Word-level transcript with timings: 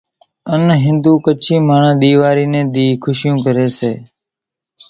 ان 0.53 0.61
ھنڌو 0.85 1.13
ڪڇي 1.25 1.55
ماڻۿان 1.67 1.93
ۮيواري 2.01 2.45
ني 2.53 2.61
ۮي 2.73 2.85
خوشيون 3.03 3.35
ڪري 3.45 3.67
سي 3.77 3.91